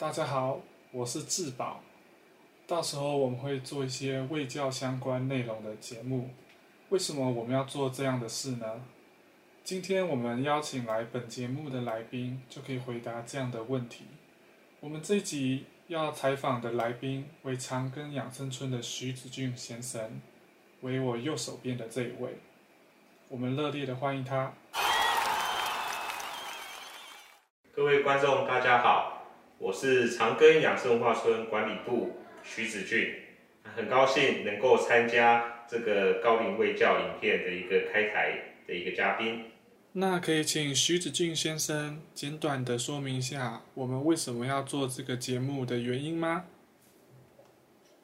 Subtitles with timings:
[0.00, 0.60] 大家好，
[0.92, 1.80] 我是志宝。
[2.68, 6.30] 到时候我们会做一些卫教相关内容的节目。
[6.90, 8.80] 为什么我们要做这样的事呢？
[9.64, 14.04] 今天我们邀请来本节目的来宾，就可以回答这样的问题。
[14.78, 20.22] 我们这一集要采访的来宾为长庚养生村的徐子俊先生，
[20.82, 22.38] 为我右手边的这一位。
[23.26, 24.52] 我们热烈的欢迎他。
[27.72, 29.17] 各位观众，大家好，
[29.58, 32.12] 我是长庚养生文化村管理部
[32.44, 33.12] 徐子俊，
[33.74, 39.46] 很高兴能够参加这个高龄卫教影片的一个开台的一个嘉宾。
[39.94, 46.44] 那可以请徐子俊先生简短的说明一下，我们为什么要做这个节目的原因吗？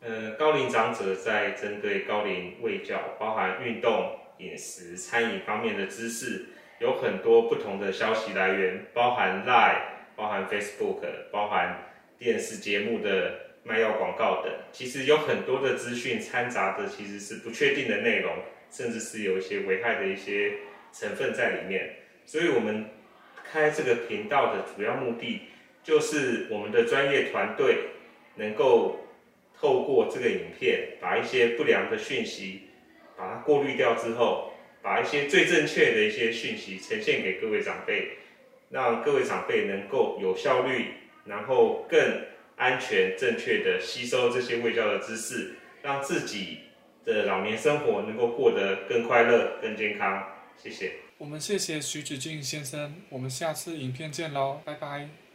[0.00, 6.46] 呃，高龄长者在针对高龄卫教，包含运动、饮食、餐饮方面的知识。
[6.80, 9.80] 有很多不同的消息来源，包含 Line、
[10.16, 11.00] 包含 Facebook、
[11.30, 14.52] 包含电视节目的卖药广告等。
[14.72, 18.32] 其实有很多的资讯掺杂的其实是不确定的内容，
[18.70, 20.54] 甚至是有一些危害的一些
[20.92, 21.96] 成分在里面。
[22.24, 22.86] 所以我们
[23.44, 25.42] 开这个频道的主要目的，
[25.84, 27.90] 就是我们的专业团队
[28.34, 29.06] 能够
[29.60, 32.62] 透过这个影片，把一些不良的讯息
[33.16, 34.52] 把它过滤掉之后。
[34.82, 38.18] 把一些最正确的一些讯息呈现给各位长辈，
[38.70, 41.98] 让各位长辈能够有效率，然后更
[42.56, 46.58] 安全、正确的吸收这些卫教的知识，让自己
[47.04, 50.26] 的老年生活能够过得更快乐、更健康。
[50.56, 50.92] 谢谢。
[51.18, 55.25] 我们谢谢徐子俊先生，我们下次影片见喽，拜拜。